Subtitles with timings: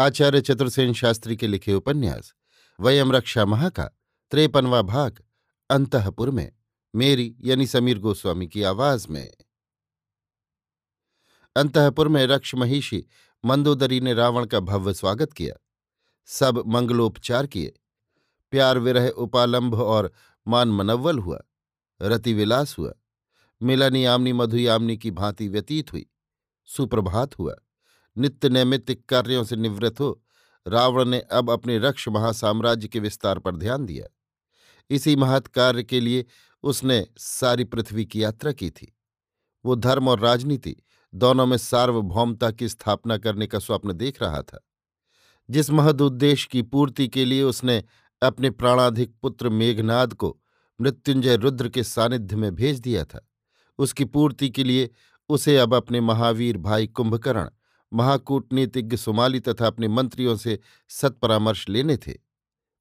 [0.00, 2.34] आचार्य चतुर्सेन शास्त्री के लिखे उपन्यास,
[2.80, 3.84] वयम रक्षा महा का
[4.30, 5.22] त्रेपनवा भाग,
[5.70, 6.52] अंतपुर में,
[6.96, 9.34] मेरी यानी समीर गोस्वामी की आवाज़ में।
[11.56, 13.06] अंतपुर में रक्ष महिषी
[13.44, 15.54] मंदोदरी ने रावण का भव्य स्वागत किया।
[16.26, 17.80] सब मंगलोपचार किए।
[18.50, 20.12] प्यार विरह उपालंभ और
[20.48, 21.40] मान मनव्वल हुआ।
[22.02, 22.92] रतिविलास हुआ।
[23.62, 26.10] मिलनी आमनी मधुयामनी की भांति व्यतीत हुई।
[26.64, 27.56] सुप्रभात हुआ।
[28.20, 30.22] नित्य नैमित्तिक कार्यों से निवृत्त हो,
[30.66, 34.06] रावण ने अब अपने रक्ष महासाम्राज्य के विस्तार पर ध्यान दिया।
[34.90, 36.24] इसी महत् कार्य के लिए
[36.62, 38.96] उसने सारी पृथ्वी की यात्रा की थी।
[39.64, 40.76] वो धर्म और राजनीति
[41.14, 44.66] दोनों में सार्वभौमता की स्थापना करने का स्वप्न देख रहा था।
[45.50, 47.84] जिस महद उद्देश्य की पूर्ति के लिए उसने
[48.22, 50.36] अपने प्राणाधिक पुत्र मेघनाद को
[50.80, 53.28] मृत्युंजय रुद्र के सानिध्य में भेज दिया था,
[53.78, 54.90] उसकी पूर्ति के लिए
[55.28, 57.48] उसे अब अपने महावीर भाई कुंभकर्ण
[57.92, 62.14] महाकूटनीतिज्ञ सुमाली तथा अपने मंत्रियों से सत्परामर्श लेने थे।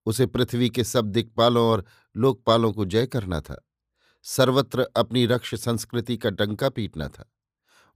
[0.05, 1.85] उसे पृथ्वी के सब दिक्पालों और
[2.17, 3.67] लोकपालों को जय करना था।
[4.23, 7.33] सर्वत्र अपनी रक्ष संस्कृति का डंका पीटना था।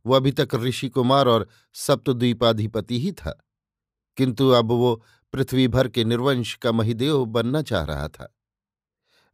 [0.06, 3.45] वो अभी तक ऋषि कुमार और सप्तद्वीपाधिपति ही था।
[4.18, 5.03] किंतु अब वो
[5.34, 8.35] पृथ्वी भर के निर्वंश का महिदेव बनना चाह रहा था।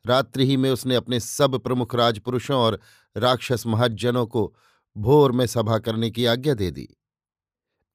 [0.05, 2.79] रात्रि ही में उसने अपने सब प्रमुख राजपुरुषों और
[3.17, 4.55] राक्षस महज्जनों को
[4.97, 6.95] भोर में सभा करने की आज्ञा दे दी।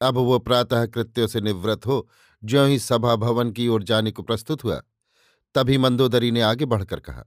[0.05, 2.09] अब वो प्रातः कृत्यों से निवृत्त हो,
[2.45, 4.83] ज्यों ही सभा भवन की ओर जाने को प्रस्तुत हुआ,
[5.55, 7.25] तभी मंदोदरी ने आगे बढ़कर कहा,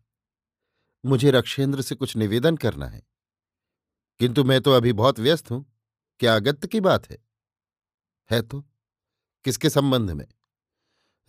[1.05, 3.07] मुझे रक्षेंद्र से कुछ निवेदन करना है।
[4.19, 5.73] किंतु मैं तो अभी बहुत व्यस्त हूँ,
[6.19, 7.17] क्या अगत्य की बात है?
[8.31, 8.65] है तो।
[9.43, 10.27] किसके संबंध में?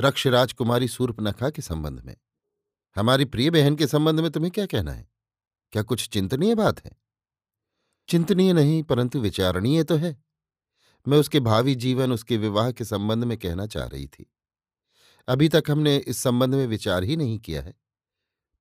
[0.00, 2.16] रक्ष राजकुमारी सूर्पनखा के संबंध में।
[2.96, 5.08] हमारी प्रिय बहन के संबंध में तुम्हें क्या कहना है?
[5.72, 6.92] क्या कुछ चिंतनीय बात है?
[8.08, 10.27] चिंतनीय नहीं, परंतु विचारणीय तो है।
[11.08, 14.32] मैं उसके भावी जीवन, उसके विवाह के संबंध में कहना चाह रही थी।
[15.28, 17.74] अभी तक हमने इस संबंध में विचार ही नहीं किया है।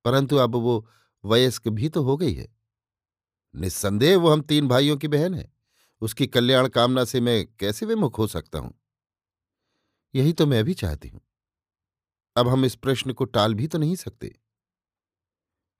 [0.04, 0.88] परंतु अब वो
[1.24, 2.48] वयस्क भी तो हो गई है।
[3.54, 5.52] निस्संदेह वो हम तीन भाइयों की बहन है।
[6.00, 8.80] उसकी कल्याण कामना से मैं कैसे विमुख हो सकता हूँ?
[10.14, 11.20] यही तो मैं भी चाहती हूँ।
[12.36, 14.40] अब हम इस प्रश्न को टाल भी तो नहीं सकते।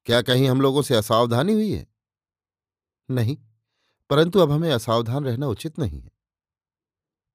[0.07, 1.87] क्या कहीं हम लोगों से असावधानी हुई है?
[3.11, 3.39] नहीं,
[4.11, 6.18] परंतु अब हमें असावधान रहना उचित नहीं है।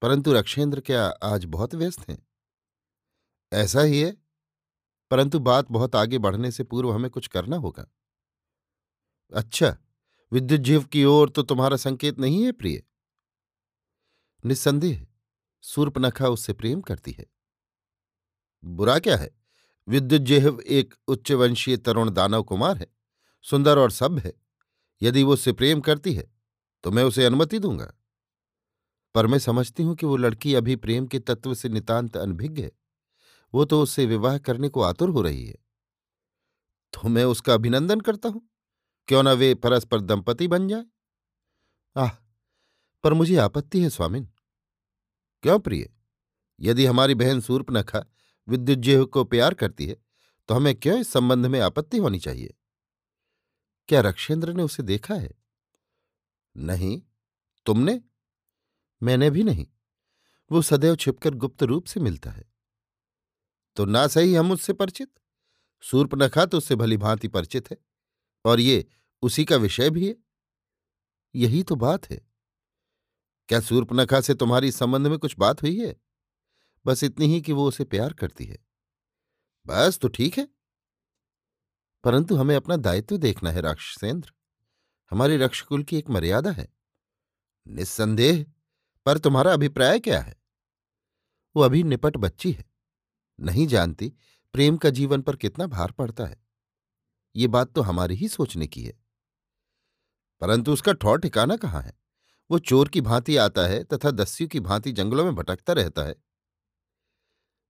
[0.03, 2.27] परंतु रक्षेंद्र क्या आज बहुत व्यस्त हैं?
[3.53, 4.17] ऐसा ही है।
[5.11, 7.85] परंतु बात बहुत आगे बढ़ने से पूर्व हमें कुछ करना होगा।
[9.33, 9.77] अच्छा
[10.31, 12.83] विद्युत जीव की ओर तो तुम्हारा संकेत नहीं है प्रिय।
[14.45, 15.07] निस्संदेह,
[15.61, 17.25] सूर्पनखा उससे प्रेम करती है।
[18.63, 19.31] बुरा क्या है?
[19.87, 22.87] विद्युत जेहव एक उच्चवंशीय तरुण दानव कुमार है,
[23.43, 24.33] सुंदर और सभ्य है।
[25.01, 26.31] यदि वो उससे प्रेम करती है
[26.83, 27.93] तो मैं उसे अनुमति दूँगा।
[29.15, 32.71] पर मैं समझती हूँ कि वो लड़की अभी प्रेम के तत्व से नितांत अनभिज्ञ है।
[33.53, 35.55] वो तो उससे विवाह करने को आतुर हो रही है।
[36.93, 38.41] तो मैं उसका अभिनंदन करता हूँ।
[39.07, 40.85] क्यों ना वे परस्पर दंपति बन जाए?
[41.95, 42.09] आह,
[43.03, 44.29] पर मुझे आपत्ति है, स्वामिन।
[45.43, 45.89] क्यों प्रिय?
[46.59, 48.05] यदि हमारी बहन सूर्पनखा
[48.47, 49.95] विद्युज्जेह को प्यार करती है
[50.49, 52.53] तो हमें क्यों इस संबंध में आपत्ति होनी चाहिए?
[53.89, 55.33] क्या रक्षेंद्र ने उसे देखा है?
[56.55, 57.01] नहीं।
[57.65, 57.99] तुमने?
[59.03, 59.67] मैंने भी नहीं।
[60.51, 62.53] वो सदैव छिपकर गुप्त रूप से मिलता है।
[63.75, 65.11] तो ना सही हम उससे परिचित?
[65.81, 67.77] सूर्पनखा तो उससे भली भांति परिचित है।
[68.45, 68.87] और ये
[69.21, 70.15] उसी का विषय भी है।
[71.35, 72.27] यही तो बात है।
[73.47, 75.95] क्या सूर्पनखा से तुम्हारी संबंध में कुछ बात हुई है?
[76.85, 78.65] बस इतनी ही कि वो उसे प्यार करती है।
[79.67, 80.47] बस तो ठीक है।
[82.03, 84.33] परंतु हमें अपना दायित्व देखना है, राक्षसेंद्र।
[85.11, 86.73] हमारे रक्षकुल की एक मर्यादा है।
[87.67, 88.45] निस्संदेह।
[89.05, 90.35] पर तुम्हारा अभिप्राय क्या है?
[91.55, 92.65] वो अभी निपट बच्ची है।
[93.39, 94.13] नहीं जानती
[94.53, 96.43] प्रेम का जीवन पर कितना भार पड़ता है।
[97.35, 99.03] ये बात तो हमारी ही सोचने की है।
[100.41, 101.99] परंतु उसका ठौर ठिकाना कहाँ है?
[102.51, 106.15] वो चोर की भांति आता है तथा दस्यु की भांति जंगलों में भटकता रहता है।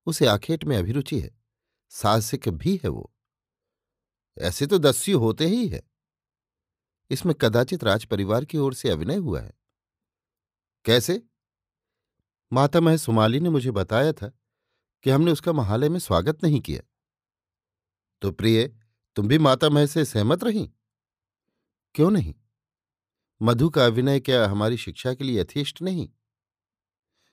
[0.05, 1.41] उसे आखेट में अभिरुचि है।
[1.89, 3.13] साहसिक भी है वो।
[4.37, 5.83] ऐसे तो दस्यु होते ही है।
[7.09, 9.62] इसमें कदाचित राज परिवार की ओर से अभिनय हुआ है।
[10.85, 11.23] कैसे?
[12.53, 14.31] माता मह सुमाली ने मुझे बताया था
[15.03, 16.81] कि हमने उसका महालय में स्वागत नहीं किया।
[18.21, 18.79] तो प्रिय,
[19.15, 20.71] तुम भी माता मह से सहमत रही?
[21.93, 22.35] क्यों नहीं?
[23.41, 26.09] मधु का अभिनय क्या हमारी शिक्षा के लिए यथेष्ट नहीं?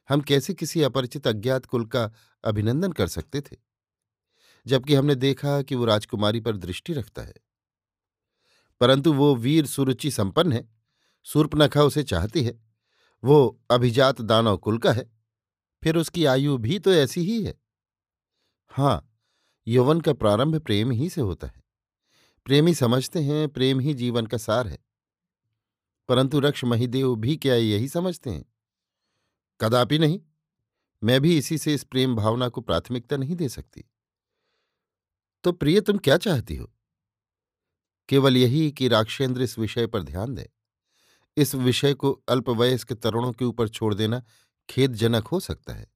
[0.09, 2.13] हम कैसे किसी अपरिचित अज्ञात कुल का
[2.45, 3.57] अभिनंदन कर सकते थे?
[4.67, 7.35] जबकि हमने देखा कि वो राजकुमारी पर दृष्टि रखता है।
[8.81, 10.69] परंतु वो वीर सुरुचि संपन्न है,
[11.25, 12.70] सूर्पनखा उसे चाहती है।
[13.25, 15.13] वो अभिजात दानव कुल का है।
[15.83, 17.61] फिर उसकी आयु भी तो ऐसी ही है।
[18.69, 19.17] हाँ
[19.69, 21.63] यौवन का प्रारंभ प्रेम ही से होता है।
[22.45, 24.79] प्रेमी समझते हैं, प्रेम ही जीवन का सार है।
[26.09, 28.45] परंतु रक्ष महिदेव भी क्या यही समझते हैं?
[29.61, 30.21] कदापि नहीं।
[31.03, 33.85] मैं भी इसी से इस प्रेम भावना को प्राथमिकता नहीं दे सकती।
[35.45, 36.73] तो प्रिय, तुम क्या चाहती हो?
[38.09, 40.51] केवल यही कि राक्षेंद्र इस विषय पर ध्यान दे।
[41.37, 44.25] इस विषय को अल्पवयस्क तरुणों के ऊपर छोड़ देना
[44.71, 45.93] खेदजनक हो सकता है।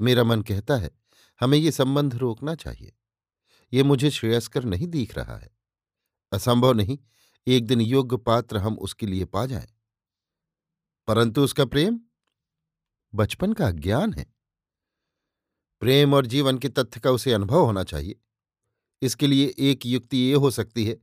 [0.00, 0.90] मेरा मन कहता है,
[1.40, 2.96] हमें ये संबंध रोकना चाहिए।
[3.72, 5.50] ये मुझे श्रेयस्कर नहीं दिख रहा है।
[6.32, 6.98] असंभव नहीं,
[7.46, 9.68] एक दिन योग्य पात्र हम उसके लिए पा जाएँ।
[11.06, 12.00] परंतु उसका प्रेम?
[13.14, 14.34] बचपन का ज्ञान है।
[15.80, 18.20] प्रेम और जीवन के तथ्य का उसे अनुभव होना चाहिए।
[19.02, 20.98] इसके लिए एक युक्ति ये हो सकती है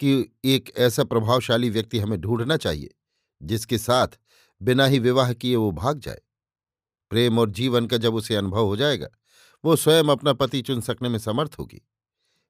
[0.00, 2.94] कि एक ऐसा प्रभावशाली व्यक्ति हमें ढूंढना चाहिए,
[3.42, 4.08] जिसके साथ
[4.62, 6.20] बिना ही विवाह किए वो भाग जाए।
[7.10, 9.08] प्रेम और जीवन का जब उसे अनुभव हो जाएगा,
[9.64, 11.88] वो स्वयं अपना पति चुन सकने में समर्थ होगी।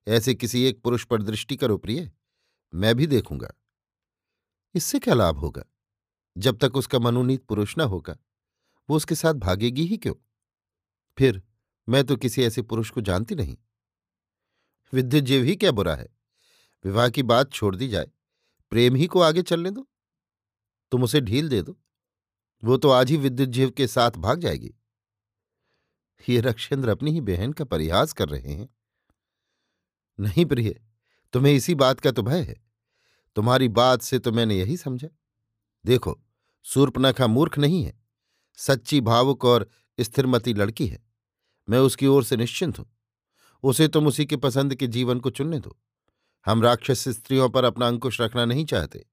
[0.08, 2.12] ऐसे किसी एक पुरुष पर दृष्टि करो प्रिय,
[2.74, 3.52] मैं भी देखूँगा।
[4.74, 5.62] इससे क्या लाभ होगा?
[6.38, 8.16] जब तक उसका मनोनीत पुरुष न होगा,
[8.90, 10.14] वो उसके साथ भागेगी ही क्यों?
[11.18, 11.42] फिर
[11.88, 13.56] मैं तो किसी ऐसे पुरुष को जानती नहीं।
[14.92, 16.15] विद्युत जीव ही क्या बुरा है?
[16.84, 18.10] विवाह की बात छोड़ दी जाए।
[18.70, 19.88] प्रेम ही को आगे चलने दो।
[20.90, 21.78] तुम उसे ढील दे दो।
[22.64, 24.74] वो तो आज ही विद्युत जीव के साथ भाग जाएगी।
[26.28, 28.68] ये रक्षेंद्र अपनी ही बहन का परिहास कर रहे हैं।
[30.20, 30.80] नहीं प्रिय,
[31.32, 32.56] तुम्हें इसी बात का तो भय है।
[33.36, 35.08] तुम्हारी बात से तो मैंने यही समझा।
[35.86, 36.20] देखो,
[36.62, 38.02] सूर्पनखा मूर्ख नहीं है।
[38.56, 39.70] सच्ची भावुक और
[40.00, 41.06] स्थिरमती लड़की है।
[41.68, 42.86] मैं उसकी ओर से निश्चिंत हूँ।
[43.62, 45.78] उसे तुम उसी के पसंद के जीवन को चुनने दो।
[46.46, 49.06] हम राक्षस स्त्रियों पर अपना अंकुश रखना नहीं चाहते।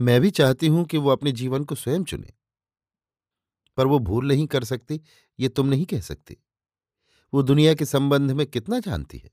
[0.00, 2.32] मैं भी चाहती हूँ कि वो अपने जीवन को स्वयं चुने।
[3.76, 5.00] पर वो भूल नहीं कर सकती,
[5.40, 6.36] ये तुम नहीं कह सकती।
[7.34, 9.30] वो दुनिया के संबंध में कितना जानती है?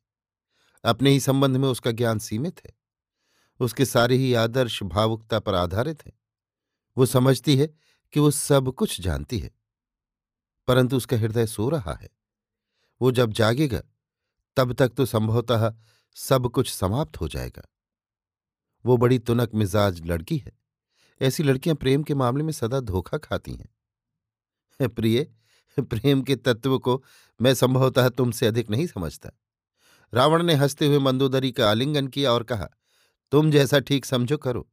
[0.86, 2.74] अपने ही संबंध में उसका ज्ञान सीमित है।
[3.60, 6.14] उसके सारे ही आदर्श भावुकता पर आधारित हैं।
[6.98, 7.68] वो समझती है
[8.14, 9.52] कि वो सब कुछ जानती है।
[10.68, 12.10] परंतु उसका हृदय सो रहा है।
[13.02, 13.82] वो जब जागेगा,
[14.58, 15.76] तब तक तो संभवतः
[16.16, 17.64] सब कुछ समाप्त हो जाएगा।
[18.86, 20.52] वो बड़ी तुनक मिजाज लड़की है।
[21.22, 23.70] ऐसी लड़कियाँ प्रेम के मामले में सदा धोखा खाती हैं।
[24.88, 25.28] प्रिय,
[25.80, 27.04] प्रेम के तत्व को
[27.42, 29.30] मैं संभवतः तुमसे अधिक नहीं समझता।
[30.14, 32.68] रावण ने हँसते हुए मंदोदरी का आलिंगन किया और कहा,
[33.32, 34.70] तुम जैसा ठीक समझो करो,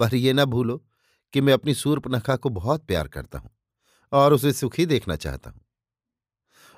[0.00, 0.86] पर यह ना भूलो
[1.32, 3.50] कि मैं अपनी सूर्पनखा को बहुत प्यार करता हूँ
[4.12, 5.60] और उसे सुखी देखना चाहता हूँ।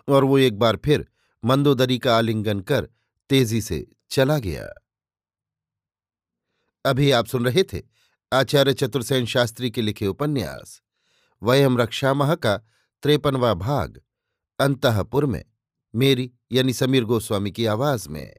[0.08, 1.06] और वो एक बार फिर
[1.44, 2.88] मंदोदरी का आलिंगन कर
[3.34, 4.82] तेज़ी से चला गया।
[6.84, 7.82] अभी आप सुन रहे थे
[8.32, 10.82] आचार्य चतुर्सेन शास्त्री के लिखे उपन्यास,
[11.42, 12.56] वयम रक्षामह का
[13.02, 14.02] त्रेपनवा भाग,
[14.58, 15.44] अंतपुर में,
[15.94, 18.36] मेरी यानी समीर गोस्वामी की आवाज़ में।